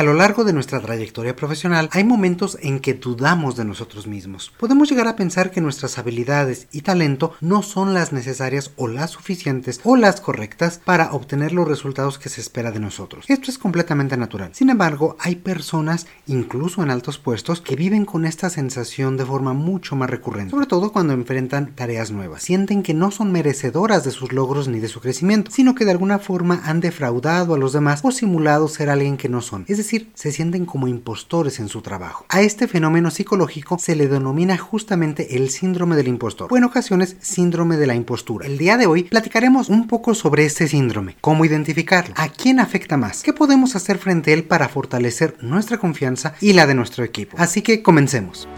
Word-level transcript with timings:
A 0.00 0.02
lo 0.02 0.14
largo 0.14 0.44
de 0.44 0.54
nuestra 0.54 0.80
trayectoria 0.80 1.36
profesional 1.36 1.90
hay 1.92 2.04
momentos 2.04 2.56
en 2.62 2.80
que 2.80 2.94
dudamos 2.94 3.54
de 3.56 3.66
nosotros 3.66 4.06
mismos. 4.06 4.50
Podemos 4.58 4.88
llegar 4.88 5.06
a 5.08 5.14
pensar 5.14 5.50
que 5.50 5.60
nuestras 5.60 5.98
habilidades 5.98 6.68
y 6.72 6.80
talento 6.80 7.34
no 7.42 7.60
son 7.62 7.92
las 7.92 8.10
necesarias 8.10 8.70
o 8.76 8.88
las 8.88 9.10
suficientes 9.10 9.78
o 9.84 9.96
las 9.96 10.22
correctas 10.22 10.80
para 10.82 11.12
obtener 11.12 11.52
los 11.52 11.68
resultados 11.68 12.18
que 12.18 12.30
se 12.30 12.40
espera 12.40 12.70
de 12.70 12.80
nosotros. 12.80 13.26
Esto 13.28 13.50
es 13.50 13.58
completamente 13.58 14.16
natural. 14.16 14.52
Sin 14.54 14.70
embargo, 14.70 15.18
hay 15.20 15.36
personas, 15.36 16.06
incluso 16.26 16.82
en 16.82 16.90
altos 16.90 17.18
puestos, 17.18 17.60
que 17.60 17.76
viven 17.76 18.06
con 18.06 18.24
esta 18.24 18.48
sensación 18.48 19.18
de 19.18 19.26
forma 19.26 19.52
mucho 19.52 19.96
más 19.96 20.08
recurrente, 20.08 20.52
sobre 20.52 20.64
todo 20.64 20.92
cuando 20.92 21.12
enfrentan 21.12 21.74
tareas 21.74 22.10
nuevas. 22.10 22.42
Sienten 22.42 22.82
que 22.82 22.94
no 22.94 23.10
son 23.10 23.32
merecedoras 23.32 24.02
de 24.04 24.12
sus 24.12 24.32
logros 24.32 24.66
ni 24.66 24.80
de 24.80 24.88
su 24.88 25.02
crecimiento, 25.02 25.50
sino 25.50 25.74
que 25.74 25.84
de 25.84 25.90
alguna 25.90 26.18
forma 26.18 26.62
han 26.64 26.80
defraudado 26.80 27.52
a 27.52 27.58
los 27.58 27.74
demás 27.74 28.00
o 28.02 28.10
simulado 28.10 28.66
ser 28.66 28.88
alguien 28.88 29.18
que 29.18 29.28
no 29.28 29.42
son 29.42 29.66
decir, 29.80 29.89
se 30.14 30.32
sienten 30.32 30.66
como 30.66 30.88
impostores 30.88 31.60
en 31.60 31.68
su 31.68 31.82
trabajo. 31.82 32.24
A 32.28 32.40
este 32.40 32.68
fenómeno 32.68 33.10
psicológico 33.10 33.78
se 33.78 33.96
le 33.96 34.08
denomina 34.08 34.56
justamente 34.56 35.36
el 35.36 35.50
síndrome 35.50 35.96
del 35.96 36.08
impostor, 36.08 36.52
o 36.52 36.56
en 36.56 36.64
ocasiones 36.64 37.16
síndrome 37.20 37.76
de 37.76 37.86
la 37.86 37.94
impostura. 37.94 38.46
El 38.46 38.58
día 38.58 38.76
de 38.76 38.86
hoy 38.86 39.04
platicaremos 39.04 39.68
un 39.68 39.86
poco 39.86 40.14
sobre 40.14 40.44
este 40.44 40.68
síndrome, 40.68 41.16
cómo 41.20 41.44
identificarlo, 41.44 42.14
a 42.16 42.28
quién 42.28 42.60
afecta 42.60 42.96
más, 42.96 43.22
qué 43.22 43.32
podemos 43.32 43.76
hacer 43.76 43.98
frente 43.98 44.30
a 44.30 44.34
él 44.34 44.44
para 44.44 44.68
fortalecer 44.68 45.36
nuestra 45.40 45.78
confianza 45.78 46.34
y 46.40 46.52
la 46.52 46.66
de 46.66 46.74
nuestro 46.74 47.04
equipo. 47.04 47.36
Así 47.38 47.62
que 47.62 47.82
comencemos. 47.82 48.48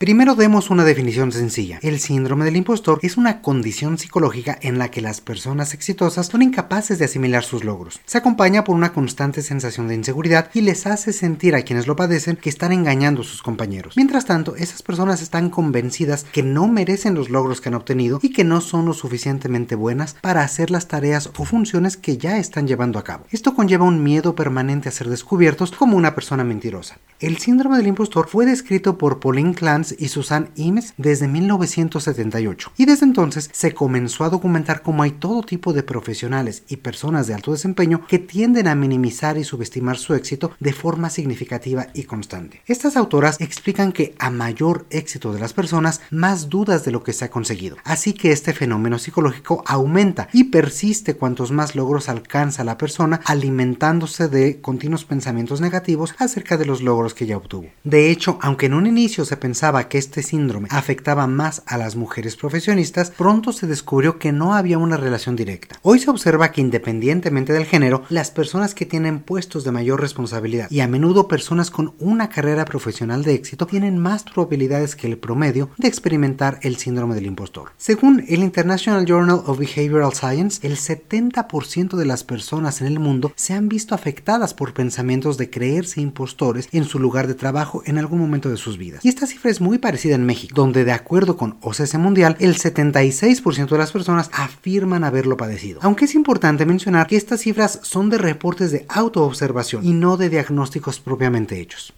Primero 0.00 0.34
demos 0.34 0.70
una 0.70 0.86
definición 0.86 1.30
sencilla. 1.30 1.78
El 1.82 2.00
síndrome 2.00 2.46
del 2.46 2.56
impostor 2.56 3.00
es 3.02 3.18
una 3.18 3.42
condición 3.42 3.98
psicológica 3.98 4.58
en 4.62 4.78
la 4.78 4.90
que 4.90 5.02
las 5.02 5.20
personas 5.20 5.74
exitosas 5.74 6.28
son 6.28 6.40
incapaces 6.40 6.98
de 6.98 7.04
asimilar 7.04 7.44
sus 7.44 7.64
logros. 7.64 8.00
Se 8.06 8.16
acompaña 8.16 8.64
por 8.64 8.76
una 8.76 8.94
constante 8.94 9.42
sensación 9.42 9.88
de 9.88 9.96
inseguridad 9.96 10.48
y 10.54 10.62
les 10.62 10.86
hace 10.86 11.12
sentir 11.12 11.54
a 11.54 11.60
quienes 11.60 11.86
lo 11.86 11.96
padecen 11.96 12.36
que 12.36 12.48
están 12.48 12.72
engañando 12.72 13.20
a 13.20 13.24
sus 13.24 13.42
compañeros. 13.42 13.92
Mientras 13.94 14.24
tanto, 14.24 14.56
esas 14.56 14.82
personas 14.82 15.20
están 15.20 15.50
convencidas 15.50 16.24
que 16.24 16.42
no 16.42 16.66
merecen 16.66 17.14
los 17.14 17.28
logros 17.28 17.60
que 17.60 17.68
han 17.68 17.74
obtenido 17.74 18.20
y 18.22 18.32
que 18.32 18.42
no 18.42 18.62
son 18.62 18.86
lo 18.86 18.94
suficientemente 18.94 19.74
buenas 19.74 20.16
para 20.22 20.40
hacer 20.40 20.70
las 20.70 20.88
tareas 20.88 21.28
o 21.36 21.44
funciones 21.44 21.98
que 21.98 22.16
ya 22.16 22.38
están 22.38 22.66
llevando 22.66 22.98
a 22.98 23.04
cabo. 23.04 23.26
Esto 23.30 23.54
conlleva 23.54 23.84
un 23.84 24.02
miedo 24.02 24.34
permanente 24.34 24.88
a 24.88 24.92
ser 24.92 25.10
descubiertos 25.10 25.72
como 25.72 25.98
una 25.98 26.14
persona 26.14 26.42
mentirosa. 26.42 26.96
El 27.18 27.36
síndrome 27.36 27.76
del 27.76 27.88
impostor 27.88 28.28
fue 28.28 28.46
descrito 28.46 28.96
por 28.96 29.20
Pauline 29.20 29.52
Clance 29.52 29.89
y 29.98 30.08
Susan 30.08 30.50
Imes 30.56 30.94
desde 30.96 31.28
1978 31.28 32.72
y 32.76 32.84
desde 32.84 33.06
entonces 33.06 33.50
se 33.52 33.74
comenzó 33.74 34.24
a 34.24 34.30
documentar 34.30 34.82
cómo 34.82 35.02
hay 35.02 35.12
todo 35.12 35.42
tipo 35.42 35.72
de 35.72 35.82
profesionales 35.82 36.62
y 36.68 36.76
personas 36.76 37.26
de 37.26 37.34
alto 37.34 37.52
desempeño 37.52 38.06
que 38.06 38.18
tienden 38.18 38.68
a 38.68 38.74
minimizar 38.74 39.38
y 39.38 39.44
subestimar 39.44 39.98
su 39.98 40.14
éxito 40.14 40.52
de 40.60 40.72
forma 40.72 41.10
significativa 41.10 41.88
y 41.94 42.04
constante. 42.04 42.62
Estas 42.66 42.96
autoras 42.96 43.40
explican 43.40 43.92
que 43.92 44.14
a 44.18 44.30
mayor 44.30 44.86
éxito 44.90 45.32
de 45.32 45.40
las 45.40 45.52
personas, 45.52 46.00
más 46.10 46.48
dudas 46.48 46.84
de 46.84 46.92
lo 46.92 47.02
que 47.02 47.12
se 47.12 47.24
ha 47.24 47.30
conseguido. 47.30 47.76
Así 47.84 48.12
que 48.12 48.32
este 48.32 48.52
fenómeno 48.52 48.98
psicológico 48.98 49.62
aumenta 49.66 50.28
y 50.32 50.44
persiste 50.44 51.14
cuantos 51.14 51.52
más 51.52 51.74
logros 51.74 52.08
alcanza 52.08 52.64
la 52.64 52.78
persona 52.78 53.20
alimentándose 53.24 54.28
de 54.28 54.60
continuos 54.60 55.04
pensamientos 55.04 55.60
negativos 55.60 56.14
acerca 56.18 56.56
de 56.56 56.66
los 56.66 56.82
logros 56.82 57.14
que 57.14 57.26
ya 57.26 57.36
obtuvo. 57.36 57.68
De 57.84 58.10
hecho, 58.10 58.38
aunque 58.42 58.66
en 58.66 58.74
un 58.74 58.86
inicio 58.86 59.24
se 59.24 59.36
pensaba 59.36 59.79
que 59.88 59.98
este 59.98 60.22
síndrome 60.22 60.68
afectaba 60.70 61.26
más 61.26 61.62
a 61.66 61.78
las 61.78 61.96
mujeres 61.96 62.36
profesionistas, 62.36 63.10
pronto 63.10 63.52
se 63.52 63.66
descubrió 63.66 64.18
que 64.18 64.32
no 64.32 64.54
había 64.54 64.78
una 64.78 64.96
relación 64.96 65.36
directa. 65.36 65.76
Hoy 65.82 65.98
se 65.98 66.10
observa 66.10 66.52
que 66.52 66.60
independientemente 66.60 67.52
del 67.52 67.66
género, 67.66 68.02
las 68.08 68.30
personas 68.30 68.74
que 68.74 68.86
tienen 68.86 69.20
puestos 69.20 69.64
de 69.64 69.72
mayor 69.72 70.00
responsabilidad 70.00 70.70
y 70.70 70.80
a 70.80 70.88
menudo 70.88 71.28
personas 71.28 71.70
con 71.70 71.94
una 71.98 72.28
carrera 72.28 72.64
profesional 72.64 73.22
de 73.22 73.34
éxito 73.34 73.66
tienen 73.66 73.98
más 73.98 74.24
probabilidades 74.24 74.96
que 74.96 75.06
el 75.06 75.18
promedio 75.18 75.70
de 75.76 75.88
experimentar 75.88 76.58
el 76.62 76.76
síndrome 76.76 77.14
del 77.14 77.26
impostor. 77.26 77.72
Según 77.76 78.24
el 78.28 78.42
International 78.42 79.04
Journal 79.06 79.42
of 79.46 79.58
Behavioral 79.58 80.12
Science, 80.14 80.66
el 80.66 80.76
70% 80.76 81.96
de 81.96 82.04
las 82.04 82.24
personas 82.24 82.80
en 82.80 82.86
el 82.86 82.98
mundo 82.98 83.32
se 83.36 83.54
han 83.54 83.68
visto 83.68 83.94
afectadas 83.94 84.54
por 84.54 84.74
pensamientos 84.74 85.38
de 85.38 85.50
creerse 85.50 86.00
impostores 86.00 86.68
en 86.72 86.84
su 86.84 86.98
lugar 86.98 87.26
de 87.26 87.34
trabajo 87.34 87.82
en 87.86 87.98
algún 87.98 88.18
momento 88.18 88.48
de 88.48 88.56
sus 88.56 88.78
vidas. 88.78 89.04
Y 89.04 89.08
esta 89.08 89.26
cifra 89.26 89.50
es 89.50 89.60
muy 89.60 89.69
muy 89.70 89.78
parecida 89.78 90.16
en 90.16 90.26
México, 90.26 90.52
donde 90.56 90.84
de 90.84 90.90
acuerdo 90.90 91.36
con 91.36 91.56
OCS 91.60 91.94
Mundial, 91.94 92.36
el 92.40 92.56
76% 92.56 93.68
de 93.68 93.78
las 93.78 93.92
personas 93.92 94.28
afirman 94.32 95.04
haberlo 95.04 95.36
padecido. 95.36 95.78
Aunque 95.84 96.06
es 96.06 96.16
importante 96.16 96.66
mencionar 96.66 97.06
que 97.06 97.14
estas 97.14 97.42
cifras 97.42 97.78
son 97.84 98.10
de 98.10 98.18
reportes 98.18 98.72
de 98.72 98.84
autoobservación 98.88 99.86
y 99.86 99.92
no 99.92 100.16
de 100.16 100.28
diagnósticos 100.28 100.98
propiamente 100.98 101.60
hechos. 101.60 101.92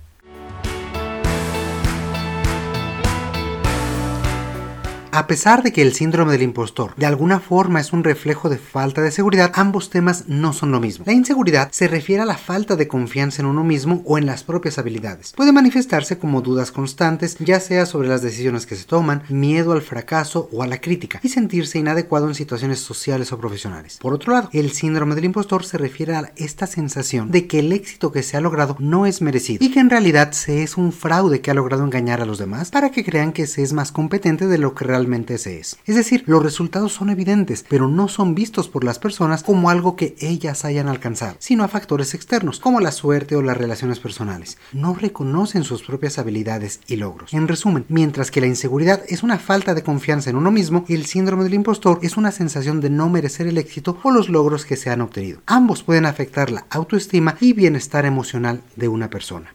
A 5.15 5.27
pesar 5.27 5.63
de 5.63 5.75
que 5.75 5.83
el 5.83 5.93
síndrome 5.93 6.33
del 6.33 6.41
impostor 6.41 6.95
de 6.97 7.05
alguna 7.05 7.39
forma 7.39 7.81
es 7.81 7.93
un 7.93 8.03
reflejo 8.03 8.49
de 8.49 8.57
falta 8.57 9.03
de 9.03 9.11
seguridad, 9.11 9.53
ambos 9.57 9.91
temas 9.91 10.25
no 10.27 10.55
son 10.55 10.73
lo 10.73 10.81
mismo. 10.81 11.05
La 11.07 11.13
inseguridad 11.13 11.69
se 11.71 11.87
refiere 11.87 12.23
a 12.23 12.25
la 12.25 12.39
falta 12.39 12.77
de 12.77 12.89
confianza 12.89 13.43
en 13.43 13.47
uno 13.47 13.63
mismo 13.63 14.01
o 14.07 14.17
en 14.17 14.25
las 14.25 14.43
propias 14.43 14.79
habilidades. 14.79 15.35
Puede 15.37 15.53
manifestarse 15.53 16.17
como 16.17 16.41
dudas 16.41 16.73
constantes, 16.73 17.37
ya 17.41 17.61
sea 17.61 17.85
sobre 17.85 18.09
las 18.09 18.23
decisiones 18.23 18.65
que 18.65 18.75
se 18.75 18.87
toman, 18.87 19.23
miedo 19.29 19.73
al 19.73 19.83
fracaso 19.83 20.49
o 20.51 20.63
a 20.63 20.67
la 20.67 20.81
crítica, 20.81 21.21
y 21.23 21.29
sentirse 21.29 21.79
inadecuado 21.79 22.27
en 22.27 22.35
situaciones 22.35 22.81
sociales 22.81 23.33
o 23.33 23.39
profesionales. 23.39 23.99
Por 24.01 24.15
otro 24.15 24.33
lado, 24.33 24.49
el 24.55 24.73
síndrome 24.73 25.15
del 25.15 25.27
impostor 25.27 25.67
se 25.67 25.77
refiere 25.77 26.15
a 26.15 26.33
esta 26.37 26.67
sensación 26.67 27.31
de 27.31 27.47
que 27.47 27.59
el 27.59 27.73
éxito 27.73 28.13
que 28.13 28.23
se 28.23 28.39
ha 28.39 28.41
logrado 28.41 28.77
no 28.79 29.05
es 29.05 29.21
merecido 29.21 29.63
y 29.63 29.73
que 29.73 29.81
en 29.81 29.91
realidad 29.91 30.33
se 30.33 30.63
es 30.63 30.79
un 30.79 30.91
fraude 30.91 31.43
que 31.43 31.51
ha 31.51 31.55
logrado 31.55 31.85
engañar 31.85 32.23
a 32.23 32.27
los 32.27 32.39
demás 32.39 32.71
para 32.71 32.91
que 32.91 33.05
crean 33.05 33.35
que 33.35 33.47
se 33.47 33.63
es 33.63 33.75
más 33.75 33.93
competente 33.93 34.47
de 34.47 34.57
lo 34.57 34.75
que 34.75 34.87
realmente 34.87 35.02
ese 35.31 35.59
es. 35.59 35.77
Es 35.87 35.97
decir, 35.97 36.25
los 36.27 36.43
resultados 36.43 36.93
son 36.93 37.11
evidentes, 37.11 37.65
pero 37.69 37.89
no 37.89 38.09
son 38.09 38.35
vistos 38.35 38.69
por 38.69 38.85
las 38.85 38.99
personas 38.99 39.43
como 39.43 39.71
algo 39.71 39.97
que 39.97 40.15
ellas 40.21 40.65
hayan 40.65 40.89
alcanzado, 40.89 41.37
sino 41.39 41.65
a 41.65 41.69
factores 41.69 42.15
externos, 42.15 42.61
como 42.61 42.81
la 42.81 42.93
suerte 42.93 43.37
o 43.37 43.43
las 43.43 43.57
relaciones 43.57 43.99
personales. 43.99 44.59
No 44.73 44.95
reconocen 44.95 45.65
sus 45.65 45.83
propias 45.83 46.19
habilidades 46.19 46.81
y 46.87 46.97
logros. 46.97 47.33
En 47.33 47.49
resumen, 47.49 47.85
mientras 47.89 48.31
que 48.31 48.41
la 48.41 48.47
inseguridad 48.47 49.03
es 49.09 49.23
una 49.23 49.39
falta 49.39 49.75
de 49.75 49.83
confianza 49.83 50.31
en 50.31 50.37
uno 50.37 50.51
mismo, 50.51 50.85
el 50.89 51.07
síndrome 51.07 51.45
del 51.45 51.55
impostor 51.55 51.99
es 52.03 52.17
una 52.17 52.33
sensación 52.33 52.81
de 52.81 52.91
no 52.91 53.09
merecer 53.09 53.47
el 53.47 53.59
éxito 53.59 53.99
o 54.03 54.11
los 54.11 54.29
logros 54.29 54.65
que 54.65 54.77
se 54.77 54.91
han 54.91 55.01
obtenido. 55.01 55.41
Ambos 55.47 55.83
pueden 55.83 56.07
afectar 56.07 56.51
la 56.51 56.67
autoestima 56.71 57.37
y 57.41 57.53
bienestar 57.53 58.05
emocional 58.05 58.63
de 58.77 58.89
una 58.89 59.11
persona. 59.11 59.55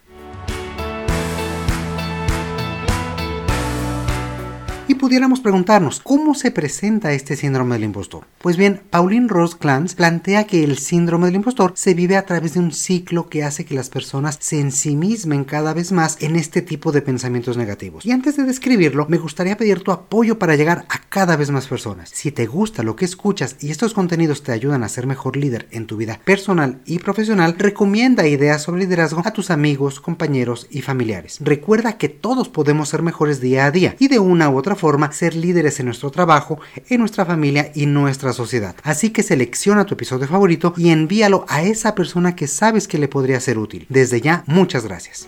Pudiéramos 4.97 5.39
preguntarnos, 5.39 6.01
¿cómo 6.01 6.33
se 6.33 6.51
presenta 6.51 7.13
este 7.13 7.35
síndrome 7.35 7.75
del 7.75 7.85
impostor? 7.85 8.25
Pues 8.39 8.57
bien, 8.57 8.81
Pauline 8.89 9.27
Rose 9.27 9.57
Clance 9.57 9.95
plantea 9.95 10.45
que 10.45 10.63
el 10.63 10.77
síndrome 10.77 11.27
del 11.27 11.35
impostor 11.35 11.73
se 11.75 11.93
vive 11.93 12.17
a 12.17 12.25
través 12.25 12.53
de 12.53 12.59
un 12.59 12.71
ciclo 12.71 13.29
que 13.29 13.43
hace 13.43 13.65
que 13.65 13.75
las 13.75 13.89
personas 13.89 14.37
se 14.41 14.59
ensimismen 14.59 15.43
cada 15.43 15.73
vez 15.73 15.91
más 15.91 16.17
en 16.21 16.35
este 16.35 16.61
tipo 16.61 16.91
de 16.91 17.01
pensamientos 17.01 17.57
negativos. 17.57 18.05
Y 18.05 18.11
antes 18.11 18.37
de 18.37 18.43
describirlo, 18.43 19.05
me 19.09 19.17
gustaría 19.17 19.57
pedir 19.57 19.81
tu 19.81 19.91
apoyo 19.91 20.39
para 20.39 20.55
llegar 20.55 20.85
a 20.89 20.99
cada 21.09 21.35
vez 21.35 21.51
más 21.51 21.67
personas. 21.67 22.09
Si 22.13 22.31
te 22.31 22.45
gusta 22.45 22.83
lo 22.83 22.95
que 22.95 23.05
escuchas 23.05 23.57
y 23.59 23.71
estos 23.71 23.93
contenidos 23.93 24.43
te 24.43 24.51
ayudan 24.51 24.83
a 24.83 24.89
ser 24.89 25.07
mejor 25.07 25.37
líder 25.37 25.67
en 25.71 25.85
tu 25.85 25.97
vida 25.97 26.19
personal 26.23 26.79
y 26.85 26.99
profesional, 26.99 27.55
recomienda 27.57 28.27
ideas 28.27 28.63
sobre 28.63 28.81
liderazgo 28.81 29.21
a 29.25 29.33
tus 29.33 29.51
amigos, 29.51 29.99
compañeros 29.99 30.67
y 30.71 30.81
familiares. 30.81 31.37
Recuerda 31.41 31.97
que 31.97 32.09
todos 32.09 32.49
podemos 32.49 32.89
ser 32.89 33.01
mejores 33.01 33.41
día 33.41 33.65
a 33.65 33.71
día 33.71 33.95
y 33.99 34.07
de 34.07 34.19
una 34.19 34.49
u 34.49 34.57
otra 34.57 34.75
forma 34.75 34.86
ser 35.11 35.35
líderes 35.35 35.79
en 35.79 35.85
nuestro 35.87 36.11
trabajo, 36.11 36.59
en 36.89 36.99
nuestra 36.99 37.25
familia 37.25 37.71
y 37.75 37.85
nuestra 37.85 38.33
sociedad. 38.33 38.75
Así 38.83 39.11
que 39.11 39.23
selecciona 39.23 39.85
tu 39.85 39.93
episodio 39.93 40.27
favorito 40.27 40.73
y 40.77 40.89
envíalo 40.89 41.45
a 41.47 41.63
esa 41.63 41.95
persona 41.95 42.35
que 42.35 42.47
sabes 42.47 42.87
que 42.87 42.97
le 42.97 43.07
podría 43.07 43.39
ser 43.39 43.57
útil. 43.57 43.85
Desde 43.89 44.21
ya, 44.21 44.43
muchas 44.47 44.83
gracias. 44.85 45.27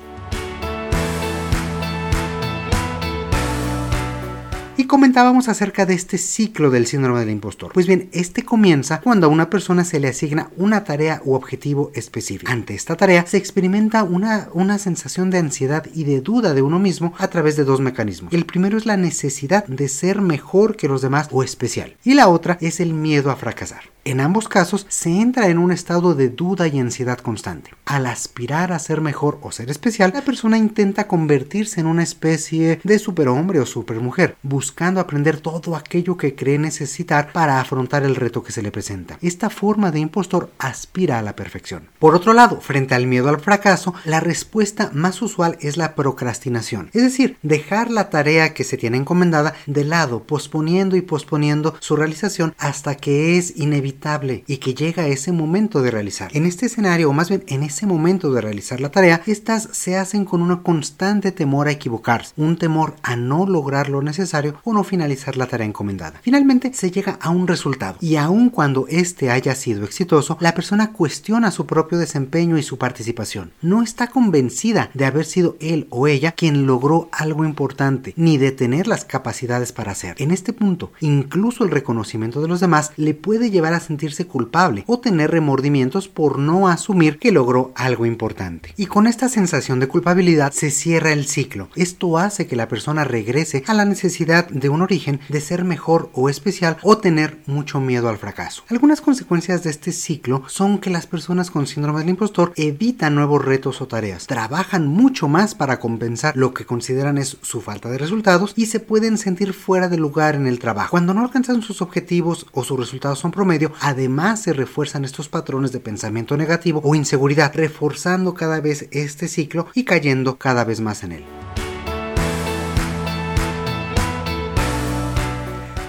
Comentábamos 4.90 5.48
acerca 5.48 5.86
de 5.86 5.94
este 5.94 6.18
ciclo 6.18 6.70
del 6.70 6.86
síndrome 6.86 7.22
del 7.22 7.30
impostor. 7.30 7.72
Pues 7.72 7.88
bien, 7.88 8.10
este 8.12 8.44
comienza 8.44 9.00
cuando 9.00 9.28
a 9.28 9.30
una 9.30 9.50
persona 9.50 9.86
se 9.86 10.02
le 10.02 10.10
asigna 10.10 10.50
una 10.58 10.84
tarea 10.84 11.22
u 11.24 11.36
objetivo 11.36 11.92
específico. 11.96 12.52
Ante 12.52 12.74
esta 12.74 12.98
tarea 12.98 13.26
se 13.26 13.38
experimenta 13.38 14.04
una, 14.04 14.50
una 14.52 14.78
sensación 14.78 15.30
de 15.30 15.38
ansiedad 15.38 15.86
y 15.94 16.04
de 16.04 16.20
duda 16.20 16.54
de 16.54 16.62
uno 16.62 16.80
mismo 16.80 17.14
a 17.18 17.30
través 17.30 17.56
de 17.56 17.64
dos 17.64 17.80
mecanismos. 17.80 18.34
El 18.34 18.46
primero 18.46 18.78
es 18.78 18.86
la 18.86 18.98
necesidad 18.98 19.66
de 19.68 19.88
ser 19.88 20.20
mejor 20.20 20.76
que 20.76 20.90
los 20.90 21.02
demás 21.02 21.30
o 21.32 21.44
especial. 21.44 21.96
Y 22.04 22.16
la 22.16 22.28
otra 22.28 22.58
es 22.60 22.82
el 22.82 22.94
miedo 22.94 23.32
a 23.32 23.38
fracasar. 23.38 23.84
En 24.10 24.22
ambos 24.22 24.50
casos 24.50 24.88
se 24.90 25.12
entra 25.22 25.50
en 25.50 25.60
un 25.60 25.72
estado 25.72 26.16
de 26.16 26.30
duda 26.30 26.68
y 26.68 26.80
ansiedad 26.80 27.20
constante. 27.20 27.76
Al 27.86 28.08
aspirar 28.08 28.72
a 28.72 28.80
ser 28.80 29.02
mejor 29.02 29.38
o 29.44 29.52
ser 29.52 29.70
especial, 29.70 30.14
la 30.16 30.24
persona 30.24 30.58
intenta 30.58 31.08
convertirse 31.08 31.80
en 31.80 31.86
una 31.86 32.02
especie 32.02 32.80
de 32.84 32.98
superhombre 32.98 33.60
o 33.60 33.68
supermujer, 33.68 34.36
buscando 34.42 35.00
aprender 35.00 35.40
todo 35.40 35.76
aquello 35.76 36.18
que 36.18 36.34
cree 36.34 36.58
necesitar 36.58 37.32
para 37.32 37.62
afrontar 37.62 38.02
el 38.02 38.16
reto 38.16 38.42
que 38.42 38.52
se 38.52 38.64
le 38.64 38.72
presenta. 38.72 39.20
Esta 39.22 39.52
forma 39.52 39.92
de 39.92 40.00
impostor 40.00 40.52
aspira 40.58 41.20
a 41.20 41.22
la 41.22 41.36
perfección. 41.36 41.90
Por 42.00 42.16
otro 42.16 42.34
lado, 42.34 42.62
frente 42.62 42.96
al 42.96 43.06
miedo 43.06 43.30
al 43.30 43.40
fracaso, 43.40 43.94
la 44.06 44.20
respuesta 44.20 44.90
más 44.92 45.22
usual 45.22 45.56
es 45.62 45.78
la 45.78 45.94
procrastinación, 45.94 46.90
es 46.94 47.04
decir, 47.04 47.38
dejar 47.44 47.92
la 47.92 48.10
tarea 48.10 48.56
que 48.56 48.64
se 48.64 48.78
tiene 48.78 48.98
encomendada 48.98 49.54
de 49.68 49.84
lado, 49.84 50.24
posponiendo 50.24 50.96
y 50.96 51.04
posponiendo 51.04 51.76
su 51.80 51.96
realización 51.96 52.56
hasta 52.58 52.96
que 52.96 53.38
es 53.38 53.56
inevitable 53.56 53.99
y 54.48 54.58
que 54.58 54.74
llega 54.74 55.08
ese 55.08 55.32
momento 55.32 55.82
de 55.82 55.92
realizar. 55.92 56.32
En 56.34 56.46
este 56.46 56.66
escenario, 56.68 57.10
o 57.10 57.14
más 57.14 57.30
bien 57.30 57.44
en 57.48 57.64
ese 57.64 57.86
momento 57.86 58.32
de 58.32 58.42
realizar 58.42 58.80
la 58.80 58.92
tarea, 58.92 59.22
estas 59.26 59.70
se 59.72 59.98
hacen 59.98 60.26
con 60.26 60.42
una 60.42 60.64
constante 60.64 61.32
temor 61.32 61.68
a 61.68 61.72
equivocarse, 61.72 62.34
un 62.38 62.58
temor 62.58 62.96
a 63.04 63.16
no 63.16 63.46
lograr 63.46 63.90
lo 63.90 64.02
necesario 64.02 64.56
o 64.64 64.74
no 64.74 64.84
finalizar 64.84 65.36
la 65.36 65.48
tarea 65.48 65.68
encomendada. 65.68 66.20
Finalmente 66.22 66.74
se 66.74 66.92
llega 66.92 67.20
a 67.22 67.30
un 67.30 67.48
resultado 67.48 67.98
y 68.00 68.16
aun 68.16 68.50
cuando 68.50 68.86
este 68.88 69.32
haya 69.32 69.54
sido 69.54 69.84
exitoso, 69.84 70.38
la 70.40 70.54
persona 70.54 70.94
cuestiona 70.94 71.52
su 71.52 71.66
propio 71.66 71.98
desempeño 71.98 72.58
y 72.58 72.64
su 72.64 72.78
participación. 72.78 73.52
No 73.62 73.84
está 73.84 74.08
convencida 74.08 74.90
de 74.94 75.06
haber 75.06 75.26
sido 75.26 75.58
él 75.60 75.88
o 75.90 76.08
ella 76.08 76.32
quien 76.32 76.66
logró 76.66 77.10
algo 77.12 77.44
importante, 77.44 78.14
ni 78.16 78.38
de 78.38 78.52
tener 78.52 78.88
las 78.88 79.06
capacidades 79.06 79.74
para 79.74 79.92
hacer. 79.92 80.16
En 80.20 80.32
este 80.32 80.54
punto, 80.54 80.92
incluso 81.02 81.64
el 81.64 81.72
reconocimiento 81.72 82.42
de 82.42 82.48
los 82.48 82.60
demás 82.60 82.92
le 82.96 83.14
puede 83.14 83.52
llevar 83.52 83.74
a 83.74 83.79
sentirse 83.80 84.28
culpable 84.28 84.84
o 84.88 85.00
tener 85.00 85.32
remordimientos 85.32 86.08
por 86.08 86.40
no 86.40 86.68
asumir 86.68 87.20
que 87.20 87.32
logró 87.32 87.72
algo 87.76 88.06
importante. 88.06 88.74
Y 88.78 88.86
con 88.88 89.08
esta 89.08 89.30
sensación 89.30 89.80
de 89.80 89.88
culpabilidad 89.88 90.52
se 90.52 90.72
cierra 90.72 91.12
el 91.12 91.26
ciclo. 91.26 91.70
Esto 91.76 92.18
hace 92.18 92.48
que 92.48 92.56
la 92.56 92.68
persona 92.68 93.04
regrese 93.04 93.64
a 93.68 93.74
la 93.74 93.86
necesidad 93.86 94.48
de 94.50 94.70
un 94.70 94.82
origen 94.82 95.20
de 95.30 95.42
ser 95.42 95.64
mejor 95.64 96.10
o 96.14 96.30
especial 96.30 96.78
o 96.84 96.98
tener 96.98 97.40
mucho 97.46 97.80
miedo 97.80 98.10
al 98.10 98.18
fracaso. 98.18 98.64
Algunas 98.70 99.02
consecuencias 99.02 99.64
de 99.64 99.70
este 99.70 99.92
ciclo 99.92 100.44
son 100.48 100.80
que 100.80 100.90
las 100.90 101.08
personas 101.08 101.52
con 101.52 101.68
síndrome 101.68 102.00
del 102.00 102.10
impostor 102.10 102.54
evitan 102.56 103.16
nuevos 103.16 103.44
retos 103.44 103.82
o 103.82 103.88
tareas, 103.88 104.28
trabajan 104.28 104.88
mucho 104.88 105.28
más 105.28 105.56
para 105.56 105.80
compensar 105.80 106.36
lo 106.36 106.54
que 106.54 106.66
consideran 106.66 107.18
es 107.18 107.38
su 107.42 107.62
falta 107.62 107.90
de 107.90 107.98
resultados 107.98 108.54
y 108.56 108.68
se 108.68 108.80
pueden 108.80 109.18
sentir 109.18 109.54
fuera 109.54 109.90
de 109.90 109.98
lugar 109.98 110.36
en 110.36 110.48
el 110.48 110.60
trabajo. 110.60 110.92
Cuando 110.92 111.14
no 111.14 111.22
alcanzan 111.22 111.62
sus 111.62 111.82
objetivos 111.82 112.46
o 112.52 112.64
sus 112.64 112.80
resultados 112.80 113.20
son 113.20 113.32
promedio, 113.32 113.69
además 113.80 114.42
se 114.42 114.54
refuerzan 114.54 115.06
estos 115.06 115.30
patrones 115.30 115.72
de 115.72 115.80
pensamiento 115.80 116.38
negativo 116.38 116.82
o 116.84 116.96
inseguridad, 116.96 117.52
reforzando 117.54 118.34
cada 118.34 118.60
vez 118.62 118.88
este 118.92 119.28
ciclo 119.28 119.68
y 119.74 119.84
cayendo 119.86 120.38
cada 120.38 120.64
vez 120.64 120.82
más 120.82 121.04
en 121.04 121.12
él. 121.14 121.26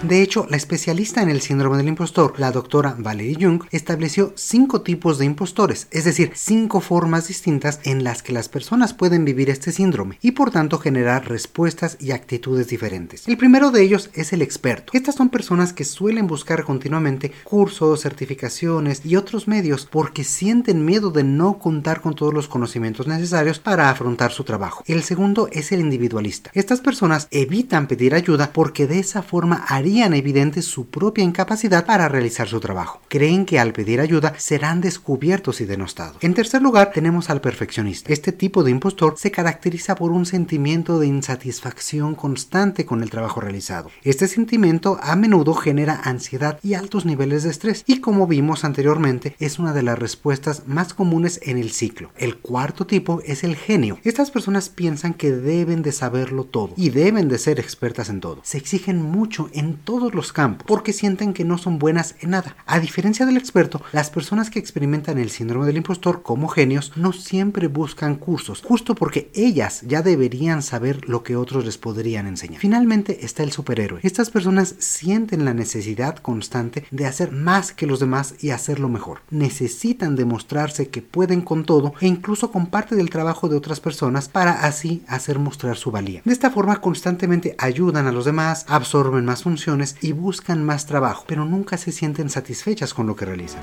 De 0.02 0.22
hecho, 0.22 0.46
la 0.48 0.56
especialista 0.56 1.20
en 1.20 1.28
el 1.28 1.42
síndrome 1.42 1.76
del 1.76 1.88
impostor, 1.88 2.40
la 2.40 2.52
doctora 2.52 2.94
Valerie 2.96 3.36
Jung, 3.38 3.64
estableció 3.70 4.32
cinco 4.34 4.80
tipos 4.80 5.18
de 5.18 5.26
impostores, 5.26 5.88
es 5.90 6.04
decir, 6.04 6.32
cinco 6.34 6.80
formas 6.80 7.28
distintas 7.28 7.80
en 7.84 8.02
las 8.02 8.22
que 8.22 8.32
las 8.32 8.48
personas 8.48 8.94
pueden 8.94 9.26
vivir 9.26 9.50
este 9.50 9.72
síndrome 9.72 10.18
y 10.22 10.30
por 10.30 10.52
tanto 10.52 10.78
generar 10.78 11.28
respuestas 11.28 11.98
y 12.00 12.12
actitudes 12.12 12.68
diferentes. 12.68 13.28
El 13.28 13.36
primero 13.36 13.70
de 13.70 13.82
ellos 13.82 14.08
es 14.14 14.32
el 14.32 14.40
experto. 14.40 14.90
Estas 14.94 15.16
son 15.16 15.28
personas 15.28 15.74
que 15.74 15.84
suelen 15.84 16.26
buscar 16.26 16.64
continuamente 16.64 17.30
cursos, 17.44 18.00
certificaciones 18.00 19.02
y 19.04 19.16
otros 19.16 19.48
medios 19.48 19.84
porque 19.84 20.24
sienten 20.24 20.86
miedo 20.86 21.10
de 21.10 21.24
no 21.24 21.58
contar 21.58 22.00
con 22.00 22.14
todos 22.14 22.32
los 22.32 22.48
conocimientos 22.48 23.06
necesarios 23.06 23.58
para 23.58 23.90
afrontar 23.90 24.32
su 24.32 24.44
trabajo. 24.44 24.82
El 24.86 25.02
segundo 25.02 25.50
es 25.52 25.72
el 25.72 25.80
individualista. 25.80 26.50
Estas 26.54 26.80
personas 26.80 27.28
evitan 27.30 27.86
pedir 27.86 28.14
ayuda 28.14 28.54
porque 28.54 28.86
de 28.86 28.98
esa 28.98 29.22
forma 29.22 29.56
harían 29.68 29.89
evidente 29.98 30.62
su 30.62 30.86
propia 30.86 31.24
incapacidad 31.24 31.84
para 31.84 32.08
realizar 32.08 32.48
su 32.48 32.60
trabajo. 32.60 33.00
Creen 33.08 33.44
que 33.44 33.58
al 33.58 33.72
pedir 33.72 34.00
ayuda 34.00 34.34
serán 34.38 34.80
descubiertos 34.80 35.60
y 35.60 35.64
denostados. 35.64 36.16
En 36.20 36.34
tercer 36.34 36.62
lugar 36.62 36.92
tenemos 36.92 37.28
al 37.28 37.40
perfeccionista. 37.40 38.12
Este 38.12 38.32
tipo 38.32 38.62
de 38.62 38.70
impostor 38.70 39.14
se 39.18 39.30
caracteriza 39.30 39.96
por 39.96 40.12
un 40.12 40.26
sentimiento 40.26 40.98
de 40.98 41.08
insatisfacción 41.08 42.14
constante 42.14 42.86
con 42.86 43.02
el 43.02 43.10
trabajo 43.10 43.40
realizado. 43.40 43.90
Este 44.04 44.28
sentimiento 44.28 44.98
a 45.02 45.16
menudo 45.16 45.54
genera 45.54 46.00
ansiedad 46.04 46.58
y 46.62 46.74
altos 46.74 47.04
niveles 47.04 47.42
de 47.42 47.50
estrés 47.50 47.82
y 47.86 48.00
como 48.00 48.26
vimos 48.26 48.64
anteriormente 48.64 49.34
es 49.40 49.58
una 49.58 49.72
de 49.72 49.82
las 49.82 49.98
respuestas 49.98 50.66
más 50.66 50.94
comunes 50.94 51.40
en 51.42 51.58
el 51.58 51.72
ciclo. 51.72 52.10
El 52.16 52.38
cuarto 52.38 52.86
tipo 52.86 53.20
es 53.24 53.42
el 53.44 53.56
genio. 53.56 53.98
Estas 54.04 54.30
personas 54.30 54.68
piensan 54.68 55.14
que 55.14 55.32
deben 55.32 55.82
de 55.82 55.92
saberlo 55.92 56.44
todo 56.44 56.74
y 56.76 56.90
deben 56.90 57.28
de 57.28 57.38
ser 57.38 57.58
expertas 57.58 58.08
en 58.08 58.20
todo. 58.20 58.40
Se 58.44 58.58
exigen 58.58 59.02
mucho 59.02 59.50
en 59.52 59.79
todos 59.84 60.14
los 60.14 60.32
campos 60.32 60.66
porque 60.66 60.92
sienten 60.92 61.32
que 61.32 61.44
no 61.44 61.58
son 61.58 61.78
buenas 61.78 62.14
en 62.20 62.30
nada. 62.30 62.56
A 62.66 62.80
diferencia 62.80 63.26
del 63.26 63.36
experto, 63.36 63.82
las 63.92 64.10
personas 64.10 64.50
que 64.50 64.58
experimentan 64.58 65.18
el 65.18 65.30
síndrome 65.30 65.66
del 65.66 65.76
impostor 65.76 66.22
como 66.22 66.48
genios 66.48 66.92
no 66.96 67.12
siempre 67.12 67.68
buscan 67.68 68.16
cursos, 68.16 68.62
justo 68.62 68.94
porque 68.94 69.30
ellas 69.34 69.82
ya 69.86 70.02
deberían 70.02 70.62
saber 70.62 71.08
lo 71.08 71.22
que 71.22 71.36
otros 71.36 71.64
les 71.64 71.78
podrían 71.78 72.26
enseñar. 72.26 72.60
Finalmente 72.60 73.24
está 73.24 73.42
el 73.42 73.52
superhéroe. 73.52 74.00
Estas 74.02 74.30
personas 74.30 74.74
sienten 74.78 75.44
la 75.44 75.54
necesidad 75.54 76.16
constante 76.16 76.84
de 76.90 77.06
hacer 77.06 77.32
más 77.32 77.72
que 77.72 77.86
los 77.86 78.00
demás 78.00 78.34
y 78.40 78.50
hacerlo 78.50 78.88
mejor. 78.88 79.20
Necesitan 79.30 80.16
demostrarse 80.16 80.88
que 80.88 81.02
pueden 81.02 81.40
con 81.40 81.64
todo 81.64 81.94
e 82.00 82.06
incluso 82.06 82.50
con 82.50 82.66
parte 82.66 82.96
del 82.96 83.10
trabajo 83.10 83.48
de 83.48 83.56
otras 83.56 83.80
personas 83.80 84.28
para 84.28 84.64
así 84.64 85.02
hacer 85.06 85.38
mostrar 85.38 85.76
su 85.76 85.90
valía. 85.90 86.22
De 86.24 86.32
esta 86.32 86.50
forma 86.50 86.80
constantemente 86.80 87.54
ayudan 87.58 88.06
a 88.06 88.12
los 88.12 88.24
demás, 88.24 88.64
absorben 88.68 89.24
más 89.24 89.42
funciones 89.42 89.69
y 90.00 90.12
buscan 90.12 90.64
más 90.64 90.86
trabajo, 90.86 91.24
pero 91.26 91.44
nunca 91.44 91.76
se 91.76 91.92
sienten 91.92 92.30
satisfechas 92.30 92.94
con 92.94 93.06
lo 93.06 93.16
que 93.16 93.24
realizan. 93.24 93.62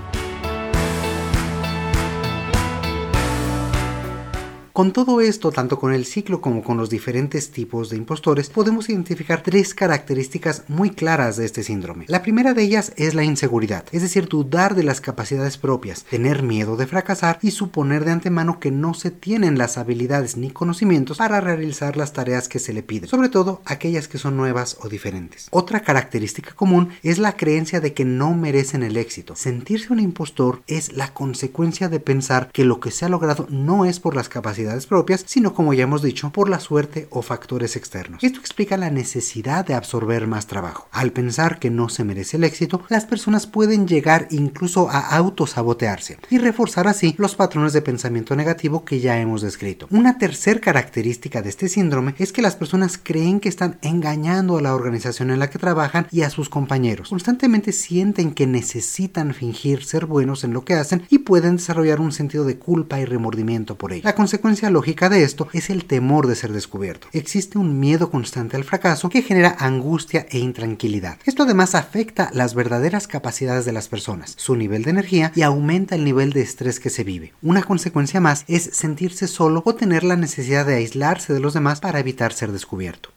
Con 4.78 4.94
todo 4.94 5.22
esto, 5.22 5.52
tanto 5.52 5.80
con 5.80 5.92
el 5.92 6.06
ciclo 6.06 6.40
como 6.40 6.64
con 6.64 6.78
los 6.78 6.92
diferentes 6.92 7.50
tipos 7.50 7.90
de 7.90 7.98
impostores, 7.98 8.52
podemos 8.52 8.90
identificar 8.90 9.42
tres 9.42 9.74
características 9.74 10.66
muy 10.68 10.92
claras 10.92 11.36
de 11.36 11.46
este 11.46 11.64
síndrome. 11.64 12.06
La 12.08 12.22
primera 12.22 12.54
de 12.54 12.62
ellas 12.62 12.94
es 12.96 13.16
la 13.16 13.24
inseguridad, 13.24 13.86
es 13.92 14.04
decir, 14.04 14.28
dudar 14.28 14.76
de 14.76 14.84
las 14.84 15.02
capacidades 15.02 15.58
propias, 15.58 16.04
tener 16.04 16.44
miedo 16.44 16.78
de 16.78 16.86
fracasar 16.86 17.40
y 17.42 17.50
suponer 17.50 18.06
de 18.06 18.12
antemano 18.12 18.60
que 18.60 18.70
no 18.70 18.94
se 18.94 19.10
tienen 19.10 19.58
las 19.58 19.80
habilidades 19.80 20.38
ni 20.38 20.52
conocimientos 20.52 21.18
para 21.18 21.42
realizar 21.42 21.98
las 21.98 22.14
tareas 22.14 22.48
que 22.48 22.60
se 22.60 22.72
le 22.72 22.84
piden, 22.84 23.10
sobre 23.10 23.30
todo 23.30 23.64
aquellas 23.66 24.08
que 24.08 24.20
son 24.20 24.38
nuevas 24.38 24.78
o 24.82 24.90
diferentes. 24.90 25.48
Otra 25.50 25.80
característica 25.80 26.54
común 26.54 26.90
es 27.02 27.18
la 27.18 27.36
creencia 27.36 27.80
de 27.80 27.96
que 27.96 28.06
no 28.06 28.36
merecen 28.36 28.84
el 28.84 28.98
éxito. 28.98 29.36
Sentirse 29.36 29.92
un 29.92 30.02
impostor 30.02 30.62
es 30.68 30.94
la 30.94 31.16
consecuencia 31.16 31.90
de 31.90 32.00
pensar 32.00 32.52
que 32.54 32.64
lo 32.64 32.80
que 32.80 32.92
se 32.92 33.06
ha 33.06 33.10
logrado 33.10 33.48
no 33.50 33.84
es 33.84 34.00
por 34.00 34.16
las 34.16 34.30
capacidades 34.30 34.67
propias, 34.88 35.24
sino 35.26 35.54
como 35.54 35.74
ya 35.74 35.84
hemos 35.84 36.02
dicho, 36.02 36.32
por 36.32 36.50
la 36.50 36.60
suerte 36.60 37.08
o 37.10 37.22
factores 37.22 37.76
externos. 37.76 38.24
Esto 38.24 38.40
explica 38.40 38.78
la 38.78 38.90
necesidad 38.90 39.66
de 39.66 39.74
absorber 39.74 40.28
más 40.28 40.48
trabajo. 40.48 40.88
Al 40.92 41.12
pensar 41.12 41.60
que 41.60 41.70
no 41.70 41.90
se 41.90 42.04
merece 42.04 42.38
el 42.38 42.44
éxito, 42.44 42.82
las 42.90 43.06
personas 43.06 43.48
pueden 43.48 43.88
llegar 43.88 44.28
incluso 44.32 44.90
a 44.90 45.16
autosabotearse 45.16 46.18
y 46.30 46.38
reforzar 46.38 46.88
así 46.88 47.16
los 47.18 47.36
patrones 47.36 47.74
de 47.74 47.82
pensamiento 47.82 48.36
negativo 48.36 48.86
que 48.86 49.00
ya 49.00 49.20
hemos 49.20 49.42
descrito. 49.42 49.88
Una 49.92 50.18
tercera 50.18 50.60
característica 50.60 51.42
de 51.42 51.50
este 51.50 51.70
síndrome 51.70 52.16
es 52.18 52.32
que 52.32 52.42
las 52.42 52.56
personas 52.56 53.00
creen 53.02 53.40
que 53.40 53.50
están 53.50 53.78
engañando 53.82 54.58
a 54.58 54.62
la 54.62 54.76
organización 54.76 55.32
en 55.32 55.40
la 55.40 55.50
que 55.50 55.60
trabajan 55.60 56.08
y 56.12 56.22
a 56.22 56.30
sus 56.30 56.50
compañeros. 56.50 57.10
Constantemente 57.10 57.72
sienten 57.72 58.34
que 58.34 58.48
necesitan 58.48 59.34
fingir 59.34 59.84
ser 59.84 60.06
buenos 60.06 60.44
en 60.44 60.54
lo 60.54 60.66
que 60.66 60.74
hacen 60.74 61.04
y 61.10 61.20
pueden 61.20 61.58
desarrollar 61.58 62.00
un 62.00 62.12
sentido 62.12 62.46
de 62.46 62.58
culpa 62.58 63.00
y 63.00 63.06
remordimiento 63.06 63.78
por 63.78 63.94
ello. 63.94 64.04
La 64.04 64.16
consecuencia 64.58 64.74
lógica 64.74 65.10
de 65.10 65.22
esto 65.22 65.48
es 65.54 65.70
el 65.70 65.86
temor 65.86 66.26
de 66.26 66.34
ser 66.34 66.52
descubierto. 66.52 67.10
Existe 67.12 67.60
un 67.60 67.80
miedo 67.80 68.10
constante 68.10 68.56
al 68.56 68.64
fracaso 68.64 69.08
que 69.08 69.22
genera 69.22 69.56
angustia 69.60 70.26
e 70.32 70.40
intranquilidad. 70.40 71.20
Esto 71.26 71.44
además 71.44 71.76
afecta 71.76 72.32
las 72.34 72.56
verdaderas 72.56 73.08
capacidades 73.08 73.66
de 73.66 73.72
las 73.72 73.88
personas, 73.88 74.34
su 74.36 74.56
nivel 74.56 74.82
de 74.82 74.90
energía 74.90 75.32
y 75.36 75.44
aumenta 75.44 75.94
el 75.94 76.04
nivel 76.04 76.34
de 76.34 76.42
estrés 76.42 76.80
que 76.80 76.90
se 76.90 77.04
vive. 77.04 77.34
Una 77.44 77.62
consecuencia 77.62 78.20
más 78.20 78.46
es 78.48 78.64
sentirse 78.74 79.28
solo 79.28 79.62
o 79.64 79.76
tener 79.76 80.04
la 80.04 80.16
necesidad 80.16 80.66
de 80.66 80.74
aislarse 80.74 81.34
de 81.34 81.40
los 81.40 81.54
demás 81.54 81.80
para 81.80 82.00
evitar 82.00 82.34
ser 82.34 82.52
descubierto. 82.52 83.12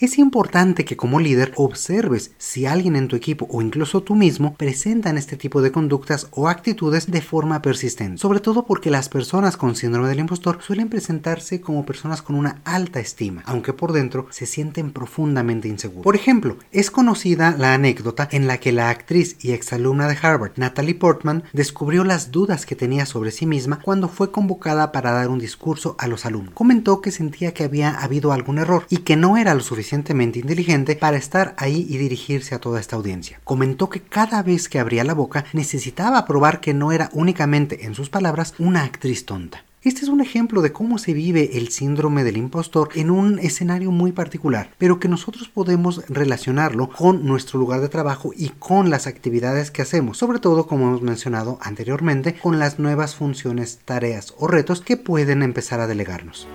Es 0.00 0.16
importante 0.16 0.86
que 0.86 0.96
como 0.96 1.20
líder 1.20 1.52
observes 1.56 2.30
si 2.38 2.64
alguien 2.64 2.96
en 2.96 3.06
tu 3.06 3.16
equipo 3.16 3.46
o 3.50 3.60
incluso 3.60 4.02
tú 4.02 4.14
mismo 4.14 4.54
presentan 4.54 5.18
este 5.18 5.36
tipo 5.36 5.60
de 5.60 5.72
conductas 5.72 6.28
o 6.30 6.48
actitudes 6.48 7.10
de 7.10 7.20
forma 7.20 7.60
persistente, 7.60 8.16
sobre 8.16 8.40
todo 8.40 8.64
porque 8.64 8.88
las 8.88 9.10
personas 9.10 9.58
con 9.58 9.76
síndrome 9.76 10.08
del 10.08 10.20
impostor 10.20 10.60
suelen 10.62 10.88
presentarse 10.88 11.60
como 11.60 11.84
personas 11.84 12.22
con 12.22 12.34
una 12.34 12.62
alta 12.64 12.98
estima, 12.98 13.42
aunque 13.44 13.74
por 13.74 13.92
dentro 13.92 14.26
se 14.30 14.46
sienten 14.46 14.90
profundamente 14.90 15.68
inseguros. 15.68 16.02
Por 16.02 16.16
ejemplo, 16.16 16.56
es 16.72 16.90
conocida 16.90 17.54
la 17.58 17.74
anécdota 17.74 18.26
en 18.32 18.46
la 18.46 18.56
que 18.56 18.72
la 18.72 18.88
actriz 18.88 19.36
y 19.42 19.52
exalumna 19.52 20.08
de 20.08 20.16
Harvard, 20.22 20.52
Natalie 20.56 20.94
Portman, 20.94 21.44
descubrió 21.52 22.04
las 22.04 22.30
dudas 22.30 22.64
que 22.64 22.74
tenía 22.74 23.04
sobre 23.04 23.32
sí 23.32 23.44
misma 23.44 23.80
cuando 23.82 24.08
fue 24.08 24.32
convocada 24.32 24.92
para 24.92 25.12
dar 25.12 25.28
un 25.28 25.38
discurso 25.38 25.94
a 25.98 26.06
los 26.06 26.24
alumnos. 26.24 26.54
Comentó 26.54 27.02
que 27.02 27.10
sentía 27.10 27.52
que 27.52 27.64
había 27.64 27.90
habido 27.90 28.32
algún 28.32 28.56
error 28.56 28.86
y 28.88 28.98
que 28.98 29.16
no 29.16 29.36
era 29.36 29.52
lo 29.52 29.60
suficientemente 29.90 30.38
inteligente 30.38 30.94
para 30.94 31.16
estar 31.16 31.52
ahí 31.56 31.84
y 31.88 31.98
dirigirse 31.98 32.54
a 32.54 32.60
toda 32.60 32.78
esta 32.78 32.94
audiencia. 32.94 33.40
Comentó 33.42 33.90
que 33.90 34.00
cada 34.00 34.40
vez 34.44 34.68
que 34.68 34.78
abría 34.78 35.02
la 35.02 35.14
boca 35.14 35.44
necesitaba 35.52 36.24
probar 36.26 36.60
que 36.60 36.72
no 36.72 36.92
era 36.92 37.10
únicamente, 37.12 37.86
en 37.86 37.96
sus 37.96 38.08
palabras, 38.08 38.54
una 38.60 38.84
actriz 38.84 39.26
tonta. 39.26 39.64
Este 39.82 40.02
es 40.02 40.08
un 40.08 40.20
ejemplo 40.20 40.62
de 40.62 40.70
cómo 40.72 40.98
se 40.98 41.12
vive 41.12 41.56
el 41.58 41.70
síndrome 41.70 42.22
del 42.22 42.36
impostor 42.36 42.90
en 42.94 43.10
un 43.10 43.40
escenario 43.40 43.90
muy 43.90 44.12
particular, 44.12 44.70
pero 44.78 45.00
que 45.00 45.08
nosotros 45.08 45.48
podemos 45.48 46.02
relacionarlo 46.08 46.88
con 46.90 47.26
nuestro 47.26 47.58
lugar 47.58 47.80
de 47.80 47.88
trabajo 47.88 48.30
y 48.36 48.50
con 48.50 48.90
las 48.90 49.08
actividades 49.08 49.72
que 49.72 49.82
hacemos, 49.82 50.18
sobre 50.18 50.38
todo 50.38 50.68
como 50.68 50.86
hemos 50.86 51.02
mencionado 51.02 51.58
anteriormente, 51.62 52.34
con 52.34 52.60
las 52.60 52.78
nuevas 52.78 53.16
funciones, 53.16 53.80
tareas 53.84 54.34
o 54.38 54.46
retos 54.46 54.82
que 54.82 54.96
pueden 54.96 55.42
empezar 55.42 55.80
a 55.80 55.88
delegarnos. 55.88 56.46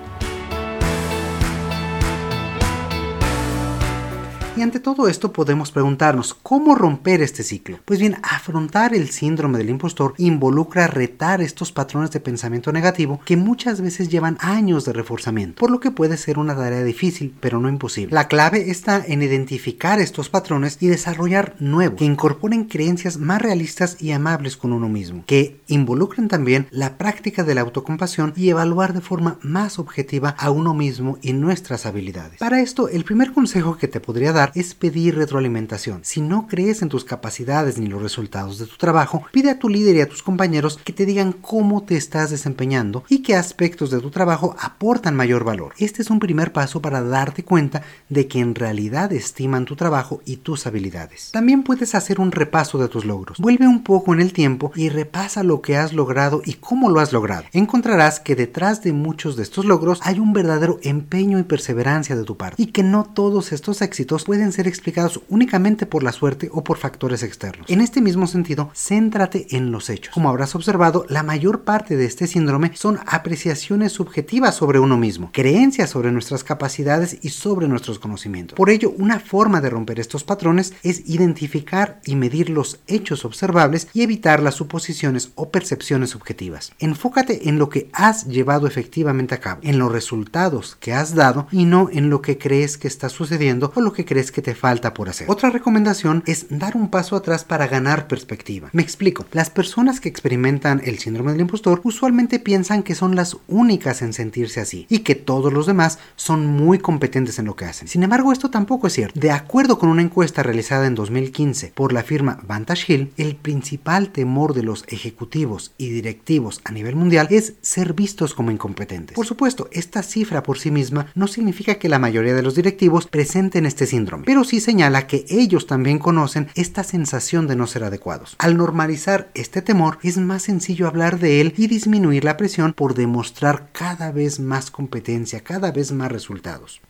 Y 4.58 4.62
ante 4.62 4.80
todo 4.80 5.10
esto 5.10 5.34
podemos 5.34 5.72
preguntarnos, 5.72 6.34
¿cómo 6.34 6.76
romper 6.76 7.22
este 7.22 7.44
ciclo? 7.44 7.80
Pues 7.84 8.00
bien, 8.00 8.16
afrontar 8.24 8.96
el 8.96 9.10
síndrome 9.10 9.58
del 9.58 9.70
impostor 9.70 10.14
involucra 10.18 10.88
retar 10.88 11.42
estos 11.42 11.74
patrones 11.74 12.12
de 12.12 12.22
pensamiento 12.22 12.72
negativo 12.72 13.20
que 13.26 13.36
muchas 13.36 13.82
veces 13.82 14.08
llevan 14.08 14.38
años 14.40 14.86
de 14.86 14.94
reforzamiento, 14.94 15.60
por 15.60 15.72
lo 15.72 15.82
que 15.82 15.92
puede 15.92 16.16
ser 16.16 16.40
una 16.40 16.56
tarea 16.56 16.86
difícil, 16.86 17.36
pero 17.42 17.60
no 17.60 17.68
imposible. 17.68 18.16
La 18.16 18.30
clave 18.30 18.72
está 18.72 19.04
en 19.06 19.24
identificar 19.24 20.00
estos 20.00 20.30
patrones 20.30 20.78
y 20.80 20.88
desarrollar 20.88 21.58
nuevos, 21.60 21.98
que 21.98 22.06
incorporen 22.06 22.64
creencias 22.64 23.18
más 23.18 23.42
realistas 23.42 23.98
y 24.00 24.12
amables 24.12 24.56
con 24.56 24.72
uno 24.72 24.88
mismo, 24.88 25.26
que 25.28 25.60
involucren 25.68 26.30
también 26.30 26.68
la 26.72 26.98
práctica 26.98 27.44
de 27.44 27.56
la 27.56 27.62
autocompasión 27.62 28.32
y 28.38 28.48
evaluar 28.48 28.94
de 28.94 29.02
forma 29.02 29.38
más 29.42 29.80
objetiva 29.80 30.30
a 30.30 30.50
uno 30.50 30.74
mismo 30.74 31.18
y 31.22 31.34
nuestras 31.34 31.86
habilidades. 31.86 32.40
Para 32.40 32.62
esto, 32.62 32.88
el 32.88 33.04
primer 33.04 33.34
consejo 33.34 33.78
que 33.78 33.90
te 33.90 34.00
podría 34.00 34.32
dar 34.32 34.45
es 34.54 34.76
pedir 34.76 35.16
retroalimentación. 35.16 36.02
Si 36.04 36.22
no 36.22 36.48
crees 36.48 36.82
en 36.82 36.90
tus 36.90 37.06
capacidades 37.06 37.78
ni 37.78 37.88
los 37.88 38.02
resultados 38.02 38.60
de 38.60 38.66
tu 38.66 38.78
trabajo, 38.78 39.24
pide 39.32 39.50
a 39.50 39.60
tu 39.60 39.70
líder 39.70 39.96
y 39.96 40.02
a 40.02 40.10
tus 40.10 40.22
compañeros 40.22 40.80
que 40.84 40.94
te 40.94 41.06
digan 41.06 41.32
cómo 41.32 41.84
te 41.84 41.96
estás 41.96 42.30
desempeñando 42.30 43.04
y 43.10 43.20
qué 43.20 43.36
aspectos 43.36 43.90
de 43.90 44.00
tu 44.00 44.12
trabajo 44.12 44.56
aportan 44.60 45.16
mayor 45.16 45.44
valor. 45.44 45.74
Este 45.78 46.02
es 46.02 46.10
un 46.10 46.20
primer 46.20 46.52
paso 46.52 46.82
para 46.82 47.02
darte 47.02 47.44
cuenta 47.44 47.84
de 48.10 48.28
que 48.28 48.40
en 48.40 48.56
realidad 48.56 49.12
estiman 49.14 49.66
tu 49.66 49.76
trabajo 49.76 50.22
y 50.26 50.38
tus 50.38 50.68
habilidades. 50.68 51.32
También 51.32 51.64
puedes 51.64 51.96
hacer 51.96 52.20
un 52.20 52.32
repaso 52.32 52.78
de 52.78 52.88
tus 52.88 53.06
logros. 53.06 53.40
Vuelve 53.40 53.68
un 53.68 53.84
poco 53.84 54.14
en 54.14 54.22
el 54.22 54.34
tiempo 54.34 54.72
y 54.76 54.90
repasa 54.90 55.44
lo 55.44 55.62
que 55.62 55.78
has 55.78 55.94
logrado 55.94 56.42
y 56.46 56.54
cómo 56.54 56.90
lo 56.90 57.00
has 57.00 57.14
logrado. 57.14 57.46
Encontrarás 57.54 58.20
que 58.20 58.36
detrás 58.36 58.84
de 58.84 58.94
muchos 58.94 59.36
de 59.36 59.44
estos 59.44 59.66
logros 59.66 60.00
hay 60.04 60.20
un 60.20 60.34
verdadero 60.34 60.80
empeño 60.84 61.40
y 61.40 61.44
perseverancia 61.44 62.16
de 62.16 62.24
tu 62.24 62.38
parte 62.38 62.62
y 62.62 62.68
que 62.68 62.84
no 62.84 63.06
todos 63.06 63.52
estos 63.52 63.82
éxitos 63.82 64.26
pueden 64.26 64.35
pueden 64.36 64.52
ser 64.52 64.68
explicados 64.68 65.22
únicamente 65.30 65.86
por 65.86 66.04
la 66.04 66.12
suerte 66.12 66.50
o 66.52 66.62
por 66.62 66.76
factores 66.76 67.24
externos. 67.24 67.70
En 67.70 67.80
este 67.80 68.02
mismo 68.02 68.28
sentido, 68.28 68.70
céntrate 68.76 69.48
en 69.52 69.72
los 69.72 69.90
hechos. 69.90 70.14
Como 70.14 70.28
habrás 70.28 70.56
observado, 70.56 71.06
la 71.08 71.24
mayor 71.24 71.62
parte 71.62 71.96
de 71.96 72.04
este 72.04 72.28
síndrome 72.28 72.72
son 72.76 73.00
apreciaciones 73.06 73.94
subjetivas 73.94 74.54
sobre 74.56 74.80
uno 74.80 74.98
mismo, 74.98 75.30
creencias 75.32 75.90
sobre 75.90 76.12
nuestras 76.12 76.44
capacidades 76.44 77.18
y 77.22 77.30
sobre 77.30 77.70
nuestros 77.70 77.98
conocimientos. 77.98 78.58
Por 78.58 78.70
ello, 78.70 78.94
una 78.98 79.22
forma 79.22 79.62
de 79.62 79.70
romper 79.70 80.02
estos 80.02 80.26
patrones 80.26 80.74
es 80.84 81.08
identificar 81.08 82.02
y 82.04 82.18
medir 82.18 82.50
los 82.50 82.82
hechos 82.88 83.24
observables 83.24 83.88
y 83.94 84.02
evitar 84.02 84.44
las 84.44 84.56
suposiciones 84.56 85.32
o 85.36 85.50
percepciones 85.50 86.10
subjetivas. 86.10 86.74
Enfócate 86.80 87.48
en 87.48 87.58
lo 87.58 87.70
que 87.70 87.90
has 87.94 88.26
llevado 88.26 88.68
efectivamente 88.68 89.34
a 89.34 89.40
cabo, 89.40 89.62
en 89.64 89.80
los 89.80 89.94
resultados 89.94 90.76
que 90.82 90.92
has 90.92 91.16
dado 91.16 91.48
y 91.54 91.64
no 91.64 91.88
en 91.90 92.10
lo 92.10 92.22
que 92.22 92.38
crees 92.38 92.78
que 92.78 92.90
está 92.90 93.08
sucediendo 93.08 93.72
o 93.74 93.80
lo 93.80 93.94
que 93.94 94.04
crees 94.04 94.25
que 94.32 94.42
te 94.42 94.56
falta 94.56 94.94
por 94.94 95.10
hacer. 95.10 95.30
Otra 95.30 95.50
recomendación 95.50 96.24
es 96.26 96.48
dar 96.50 96.76
un 96.76 96.90
paso 96.90 97.16
atrás 97.16 97.44
para 97.44 97.68
ganar 97.68 98.08
perspectiva. 98.08 98.70
Me 98.74 98.82
explico. 98.82 99.26
Las 99.32 99.50
personas 99.50 100.00
que 100.00 100.10
experimentan 100.10 100.82
el 100.84 101.00
síndrome 101.00 101.32
del 101.32 101.42
impostor 101.42 101.82
usualmente 101.84 102.40
piensan 102.40 102.84
que 102.84 102.96
son 102.96 103.16
las 103.16 103.38
únicas 103.48 104.02
en 104.02 104.14
sentirse 104.14 104.62
así 104.62 104.86
y 104.90 105.00
que 105.00 105.16
todos 105.16 105.52
los 105.52 105.66
demás 105.66 106.00
son 106.16 106.46
muy 106.46 106.80
competentes 106.80 107.40
en 107.40 107.46
lo 107.46 107.56
que 107.56 107.66
hacen. 107.66 107.88
Sin 107.88 108.04
embargo, 108.04 108.32
esto 108.32 108.50
tampoco 108.50 108.88
es 108.88 108.94
cierto. 108.94 109.20
De 109.20 109.32
acuerdo 109.32 109.80
con 109.80 109.90
una 109.90 110.02
encuesta 110.02 110.44
realizada 110.44 110.88
en 110.88 110.96
2015 110.96 111.72
por 111.76 111.94
la 111.94 112.04
firma 112.04 112.40
Vantage 112.48 112.94
Hill, 112.94 113.12
el 113.18 113.36
principal 113.36 114.10
temor 114.10 114.54
de 114.54 114.64
los 114.64 114.86
ejecutivos 114.88 115.74
y 115.78 115.90
directivos 115.90 116.62
a 116.64 116.72
nivel 116.72 116.96
mundial 116.96 117.28
es 117.30 117.54
ser 117.62 117.94
vistos 117.94 118.34
como 118.34 118.52
incompetentes. 118.52 119.16
Por 119.16 119.26
supuesto, 119.26 119.70
esta 119.72 120.04
cifra 120.04 120.44
por 120.44 120.58
sí 120.58 120.72
misma 120.72 121.08
no 121.16 121.28
significa 121.28 121.76
que 121.76 121.90
la 121.90 122.00
mayoría 122.00 122.34
de 122.34 122.42
los 122.42 122.56
directivos 122.56 123.08
presenten 123.08 123.66
este 123.66 123.86
síndrome 123.86 124.15
pero 124.24 124.44
sí 124.44 124.60
señala 124.60 125.08
que 125.08 125.26
ellos 125.30 125.68
también 125.68 126.00
conocen 126.00 126.50
esta 126.56 126.84
sensación 126.84 127.48
de 127.48 127.56
no 127.56 127.68
ser 127.68 127.84
adecuados. 127.84 128.36
Al 128.38 128.58
normalizar 128.58 129.30
este 129.34 129.62
temor, 129.62 130.00
es 130.04 130.18
más 130.18 130.44
sencillo 130.44 130.88
hablar 130.88 131.20
de 131.20 131.42
él 131.42 131.54
y 131.58 131.68
disminuir 131.68 132.24
la 132.24 132.38
presión 132.38 132.74
por 132.74 132.94
demostrar 132.94 133.70
cada 133.72 134.12
vez 134.12 134.40
más 134.40 134.72
competencia, 134.72 135.42
cada 135.42 135.72
vez 135.72 135.92
más 135.92 136.12
resultados. 136.12 136.82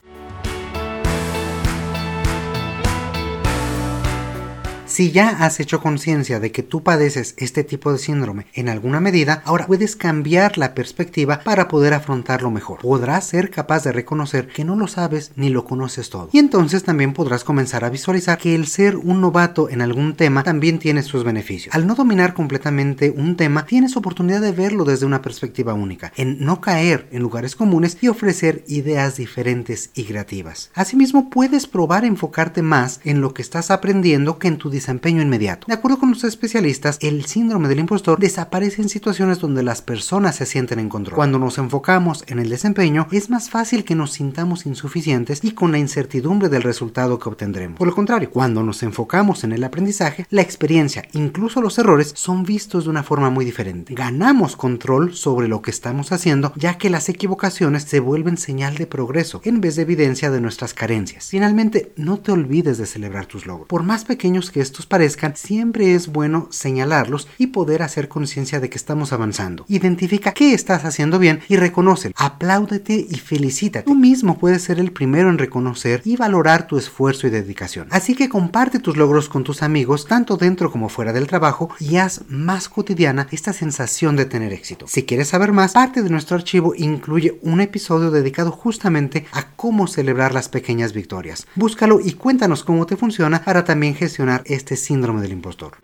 Si 4.88 5.12
ya 5.12 5.30
has 5.30 5.60
hecho 5.60 5.82
conciencia 5.82 6.39
de 6.39 6.51
que 6.51 6.62
tú 6.62 6.84
padeces 6.84 7.34
este 7.38 7.63
tipo 7.63 7.92
de 7.92 7.98
síndrome 7.98 8.46
en 8.54 8.70
alguna 8.70 9.00
medida, 9.00 9.42
ahora 9.44 9.65
puedes 9.65 9.96
cambiar 9.96 10.60
la 10.60 10.75
perspectiva 10.75 11.39
para 11.44 11.68
poder 11.68 11.96
afrontarlo 11.96 12.51
mejor. 12.51 12.82
Podrás 12.82 13.25
ser 13.25 13.50
capaz 13.50 13.84
de 13.84 13.92
reconocer 13.92 14.48
que 14.48 14.63
no 14.63 14.75
lo 14.75 14.88
sabes 14.88 15.32
ni 15.36 15.50
lo 15.50 15.65
conoces 15.65 16.12
todo. 16.12 16.30
Y 16.32 16.38
entonces 16.38 16.84
también 16.84 17.13
podrás 17.13 17.44
comenzar 17.44 17.84
a 17.84 17.89
visualizar 17.89 18.38
que 18.38 18.54
el 18.54 18.68
ser 18.68 18.96
un 18.96 19.22
novato 19.22 19.72
en 19.72 19.82
algún 19.82 20.13
tema 20.15 20.44
también 20.44 20.77
tiene 20.77 21.01
sus 21.01 21.24
beneficios. 21.24 21.74
Al 21.74 21.88
no 21.88 21.96
dominar 21.96 22.36
completamente 22.36 23.10
un 23.10 23.38
tema, 23.38 23.65
tienes 23.65 23.98
oportunidad 23.98 24.42
de 24.42 24.51
verlo 24.51 24.86
desde 24.86 25.08
una 25.08 25.24
perspectiva 25.24 25.74
única, 25.74 26.13
en 26.15 26.46
no 26.46 26.62
caer 26.62 27.08
en 27.12 27.24
lugares 27.24 27.56
comunes 27.56 27.98
y 28.01 28.08
ofrecer 28.08 28.63
ideas 28.68 29.18
diferentes 29.18 29.89
y 29.96 30.04
creativas. 30.04 30.70
Asimismo, 30.75 31.32
puedes 31.32 31.65
probar 31.65 32.06
enfocarte 32.06 32.62
más 32.62 33.00
en 33.04 33.20
lo 33.20 33.34
que 33.34 33.42
estás 33.42 33.72
aprendiendo 33.72 34.38
que 34.38 34.48
en 34.48 34.60
tu 34.60 34.75
desempeño 34.75 35.22
inmediato. 35.22 35.65
De 35.67 35.74
acuerdo 35.74 36.00
con 36.00 36.12
los 36.12 36.24
especialistas, 36.24 37.00
el 37.01 37.25
síndrome 37.25 37.67
del 37.67 37.79
impostor 37.79 38.20
desaparece 38.20 38.82
en 38.82 38.89
situaciones 38.89 39.39
donde 39.39 39.63
las 39.63 39.82
personas 39.82 40.36
se 40.36 40.46
sienten 40.46 40.79
en 40.79 40.89
control. 40.89 41.15
Cuando 41.15 41.39
nos 41.39 41.58
enfocamos 41.58 42.24
en 42.27 42.39
el 42.39 42.50
desempeño, 42.50 43.08
es 43.12 43.29
más 43.29 43.50
fácil 43.50 43.84
que 43.84 43.96
nos 43.96 44.12
sintamos 44.12 44.65
insuficientes 44.65 45.44
y 45.44 45.51
con 45.51 45.72
la 45.72 45.79
incertidumbre 45.79 46.50
del 46.50 46.63
resultado 46.63 47.17
que 47.17 47.29
obtendremos. 47.29 47.77
Por 47.77 47.88
lo 47.88 47.96
contrario, 47.96 48.29
cuando 48.29 48.63
nos 48.63 48.84
enfocamos 48.84 49.44
en 49.44 49.53
el 49.53 49.63
aprendizaje, 49.63 50.27
la 50.29 50.41
experiencia, 50.41 51.08
incluso 51.13 51.62
los 51.62 51.77
errores, 51.79 52.13
son 52.15 52.44
vistos 52.44 52.84
de 52.84 52.89
una 52.89 53.03
forma 53.03 53.29
muy 53.29 53.46
diferente. 53.46 53.94
Ganamos 53.96 54.55
control 54.55 55.15
sobre 55.15 55.48
lo 55.48 55.62
que 55.62 55.72
estamos 55.72 56.12
haciendo, 56.12 56.53
ya 56.55 56.77
que 56.77 56.89
las 56.89 57.10
equivocaciones 57.10 57.84
se 57.84 58.00
vuelven 58.00 58.38
señal 58.38 58.75
de 58.75 58.88
progreso 58.88 59.41
en 59.46 59.62
vez 59.62 59.75
de 59.75 59.84
evidencia 59.84 60.29
de 60.29 60.41
nuestras 60.41 60.74
carencias. 60.74 61.29
Finalmente, 61.29 61.94
no 61.96 62.20
te 62.20 62.32
olvides 62.32 62.77
de 62.77 62.86
celebrar 62.86 63.25
tus 63.25 63.46
logros. 63.46 63.67
Por 63.67 63.84
más 63.84 64.05
pequeños 64.05 64.51
que 64.51 64.62
estos 64.65 64.86
parezcan, 64.86 65.36
siempre 65.36 65.95
es 65.95 66.07
bueno 66.07 66.48
señalarlos 66.51 67.27
y 67.38 67.48
poder 67.48 67.84
hacer 67.84 68.10
conciencia 68.10 68.60
de 68.60 68.69
que 68.69 68.77
estamos 68.77 69.13
avanzando. 69.13 69.65
Identifica 69.67 70.34
qué 70.34 70.53
estás 70.53 70.86
haciendo 70.86 71.19
bien 71.19 71.39
y 71.48 71.55
reconoce, 71.55 72.12
apláudete 72.15 73.05
y 73.10 73.15
felicítate. 73.15 73.86
Tú 73.86 73.95
mismo 73.95 74.38
puedes 74.38 74.63
ser 74.63 74.79
el 74.79 74.91
primero 74.91 75.29
en 75.29 75.38
reconocer 75.38 76.01
y 76.03 76.17
valorar 76.17 76.67
tu 76.67 76.77
esfuerzo 76.77 77.27
y 77.27 77.29
dedicación. 77.29 77.88
Así 77.91 78.15
que 78.15 78.29
comparte 78.29 78.79
tus 78.79 78.98
logros 78.98 79.29
con 79.29 79.43
tus 79.43 79.63
amigos, 79.63 80.05
tanto 80.07 80.38
dentro 80.38 80.72
como 80.72 80.89
fuera 80.89 81.13
del 81.13 81.27
trabajo, 81.27 81.69
y 81.79 81.98
haz 81.98 82.24
más 82.27 82.67
cotidiana 82.69 83.27
esta 83.31 83.53
sensación 83.53 84.15
de 84.15 84.25
tener 84.25 84.51
éxito. 84.51 84.88
Si 84.88 85.03
quieres 85.03 85.29
saber 85.29 85.51
más, 85.51 85.74
parte 85.74 86.01
de 86.01 86.10
nuestro 86.10 86.36
archivo 86.36 86.74
incluye 86.75 87.39
un 87.41 87.62
episodio 87.62 88.12
dedicado 88.12 88.51
justamente 88.51 89.25
a 89.31 89.48
cómo 89.55 89.88
celebrar 89.88 90.34
las 90.34 90.50
pequeñas 90.50 90.93
victorias. 90.93 91.48
Búscalo 91.55 92.00
y 92.00 92.13
cuéntanos 92.13 92.63
cómo 92.63 92.86
te 92.86 92.98
funciona 92.98 93.43
para 93.43 93.63
también 93.63 93.95
gestionar 93.95 94.41
este 94.56 94.76
síndrome 94.76 95.22
del 95.22 95.34
impostor. 95.34 95.78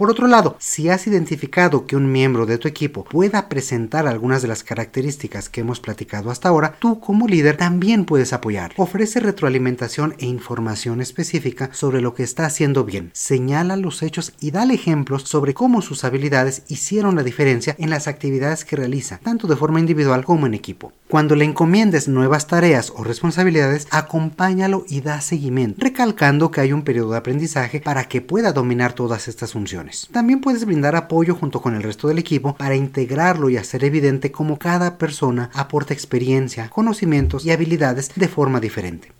Por 0.00 0.10
otro 0.10 0.28
lado, 0.28 0.56
si 0.58 0.88
has 0.88 1.06
identificado 1.06 1.86
que 1.86 1.94
un 1.94 2.10
miembro 2.10 2.46
de 2.46 2.56
tu 2.56 2.68
equipo 2.68 3.04
pueda 3.04 3.50
presentar 3.50 4.06
algunas 4.06 4.40
de 4.40 4.48
las 4.48 4.64
características 4.64 5.50
que 5.50 5.60
hemos 5.60 5.78
platicado 5.78 6.30
hasta 6.30 6.48
ahora, 6.48 6.74
tú 6.78 7.00
como 7.00 7.28
líder 7.28 7.58
también 7.58 8.06
puedes 8.06 8.32
apoyar. 8.32 8.72
Ofrece 8.78 9.20
retroalimentación 9.20 10.14
e 10.16 10.24
información 10.24 11.02
específica 11.02 11.68
sobre 11.74 12.00
lo 12.00 12.14
que 12.14 12.22
está 12.22 12.46
haciendo 12.46 12.84
bien. 12.84 13.10
Señala 13.12 13.76
los 13.76 14.02
hechos 14.02 14.32
y 14.40 14.52
dale 14.52 14.72
ejemplos 14.72 15.24
sobre 15.24 15.52
cómo 15.52 15.82
sus 15.82 16.02
habilidades 16.02 16.62
hicieron 16.68 17.14
la 17.14 17.22
diferencia 17.22 17.76
en 17.78 17.90
las 17.90 18.08
actividades 18.08 18.64
que 18.64 18.76
realiza, 18.76 19.20
tanto 19.22 19.48
de 19.48 19.56
forma 19.56 19.80
individual 19.80 20.24
como 20.24 20.46
en 20.46 20.54
equipo. 20.54 20.94
Cuando 21.10 21.36
le 21.36 21.44
encomiendes 21.44 22.08
nuevas 22.08 22.46
tareas 22.46 22.90
o 22.96 23.04
responsabilidades, 23.04 23.86
acompáñalo 23.90 24.86
y 24.88 25.02
da 25.02 25.20
seguimiento, 25.20 25.84
recalcando 25.84 26.50
que 26.50 26.62
hay 26.62 26.72
un 26.72 26.84
periodo 26.84 27.10
de 27.10 27.18
aprendizaje 27.18 27.80
para 27.80 28.04
que 28.04 28.22
pueda 28.22 28.54
dominar 28.54 28.94
todas 28.94 29.28
estas 29.28 29.52
funciones. 29.52 29.89
También 30.12 30.40
puedes 30.40 30.64
brindar 30.64 30.96
apoyo 30.96 31.34
junto 31.34 31.60
con 31.60 31.74
el 31.74 31.82
resto 31.82 32.08
del 32.08 32.18
equipo 32.18 32.54
para 32.54 32.76
integrarlo 32.76 33.50
y 33.50 33.56
hacer 33.56 33.84
evidente 33.84 34.30
cómo 34.30 34.58
cada 34.58 34.98
persona 34.98 35.50
aporta 35.54 35.94
experiencia, 35.94 36.68
conocimientos 36.70 37.44
y 37.44 37.50
habilidades 37.50 38.10
de 38.14 38.28
forma 38.28 38.60
diferente. 38.60 39.19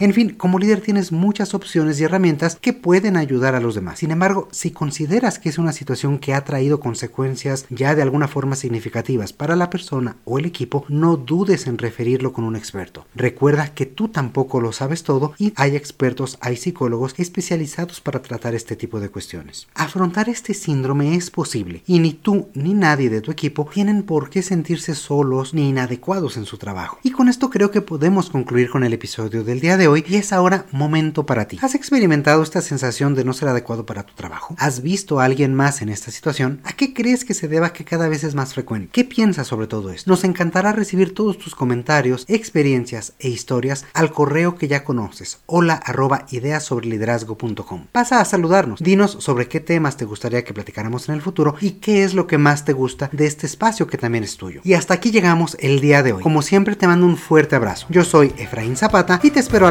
En 0.00 0.14
fin, 0.14 0.30
como 0.30 0.60
líder 0.60 0.80
tienes 0.80 1.10
muchas 1.10 1.54
opciones 1.54 1.98
y 1.98 2.04
herramientas 2.04 2.56
que 2.60 2.72
pueden 2.72 3.16
ayudar 3.16 3.56
a 3.56 3.60
los 3.60 3.74
demás. 3.74 3.98
Sin 3.98 4.12
embargo, 4.12 4.46
si 4.52 4.70
consideras 4.70 5.40
que 5.40 5.48
es 5.48 5.58
una 5.58 5.72
situación 5.72 6.20
que 6.20 6.34
ha 6.34 6.44
traído 6.44 6.78
consecuencias 6.78 7.66
ya 7.68 7.96
de 7.96 8.02
alguna 8.02 8.28
forma 8.28 8.54
significativas 8.54 9.32
para 9.32 9.56
la 9.56 9.70
persona 9.70 10.14
o 10.24 10.38
el 10.38 10.44
equipo, 10.44 10.84
no 10.88 11.16
dudes 11.16 11.66
en 11.66 11.78
referirlo 11.78 12.32
con 12.32 12.44
un 12.44 12.54
experto. 12.54 13.06
Recuerda 13.16 13.74
que 13.74 13.86
tú 13.86 14.06
tampoco 14.06 14.60
lo 14.60 14.70
sabes 14.70 15.02
todo 15.02 15.32
y 15.36 15.52
hay 15.56 15.74
expertos, 15.74 16.38
hay 16.40 16.56
psicólogos 16.56 17.14
especializados 17.18 18.00
para 18.00 18.22
tratar 18.22 18.54
este 18.54 18.76
tipo 18.76 19.00
de 19.00 19.08
cuestiones. 19.08 19.66
Afrontar 19.74 20.28
este 20.28 20.54
síndrome 20.54 21.16
es 21.16 21.32
posible 21.32 21.82
y 21.88 21.98
ni 21.98 22.12
tú 22.12 22.50
ni 22.54 22.72
nadie 22.72 23.10
de 23.10 23.20
tu 23.20 23.32
equipo 23.32 23.68
tienen 23.74 24.04
por 24.04 24.30
qué 24.30 24.42
sentirse 24.42 24.94
solos 24.94 25.54
ni 25.54 25.70
inadecuados 25.70 26.36
en 26.36 26.44
su 26.44 26.56
trabajo. 26.56 27.00
Y 27.02 27.10
con 27.10 27.28
esto 27.28 27.50
creo 27.50 27.72
que 27.72 27.82
podemos 27.82 28.30
concluir 28.30 28.70
con 28.70 28.84
el 28.84 28.92
episodio 28.92 29.42
del 29.42 29.58
día 29.58 29.76
de 29.76 29.87
hoy 29.87 29.87
y 29.96 30.16
es 30.16 30.32
ahora 30.32 30.66
momento 30.72 31.26
para 31.26 31.46
ti. 31.46 31.58
¿Has 31.62 31.74
experimentado 31.74 32.42
esta 32.42 32.60
sensación 32.60 33.14
de 33.14 33.24
no 33.24 33.32
ser 33.32 33.48
adecuado 33.48 33.86
para 33.86 34.02
tu 34.02 34.14
trabajo? 34.14 34.54
¿Has 34.58 34.82
visto 34.82 35.20
a 35.20 35.24
alguien 35.24 35.54
más 35.54 35.82
en 35.82 35.88
esta 35.88 36.10
situación? 36.10 36.60
¿A 36.64 36.72
qué 36.72 36.94
crees 36.94 37.24
que 37.24 37.34
se 37.34 37.48
deba 37.48 37.72
que 37.72 37.84
cada 37.84 38.08
vez 38.08 38.24
es 38.24 38.34
más 38.34 38.54
frecuente? 38.54 38.90
¿Qué 38.92 39.04
piensas 39.04 39.46
sobre 39.46 39.66
todo 39.66 39.90
esto? 39.90 40.10
Nos 40.10 40.24
encantará 40.24 40.72
recibir 40.72 41.14
todos 41.14 41.38
tus 41.38 41.54
comentarios, 41.54 42.24
experiencias 42.28 43.14
e 43.18 43.28
historias 43.28 43.86
al 43.94 44.12
correo 44.12 44.56
que 44.56 44.68
ya 44.68 44.84
conoces, 44.84 45.40
hola 45.46 45.74
arroba 45.74 46.26
ideasobreliderazgo.com. 46.30 47.86
Pasa 47.92 48.20
a 48.20 48.24
saludarnos, 48.24 48.80
dinos 48.80 49.16
sobre 49.20 49.48
qué 49.48 49.60
temas 49.60 49.96
te 49.96 50.04
gustaría 50.04 50.44
que 50.44 50.54
platicáramos 50.54 51.08
en 51.08 51.14
el 51.14 51.22
futuro 51.22 51.54
y 51.60 51.72
qué 51.72 52.04
es 52.04 52.14
lo 52.14 52.26
que 52.26 52.38
más 52.38 52.64
te 52.64 52.72
gusta 52.72 53.08
de 53.12 53.26
este 53.26 53.46
espacio 53.46 53.86
que 53.86 53.98
también 53.98 54.24
es 54.24 54.36
tuyo. 54.36 54.60
Y 54.64 54.74
hasta 54.74 54.94
aquí 54.94 55.10
llegamos 55.10 55.56
el 55.60 55.80
día 55.80 56.02
de 56.02 56.12
hoy. 56.12 56.22
Como 56.22 56.42
siempre 56.42 56.76
te 56.76 56.86
mando 56.86 57.06
un 57.06 57.16
fuerte 57.16 57.56
abrazo. 57.56 57.86
Yo 57.90 58.04
soy 58.04 58.32
Efraín 58.38 58.76
Zapata 58.76 59.20
y 59.22 59.30
te 59.30 59.40
espero 59.40 59.66
a 59.66 59.70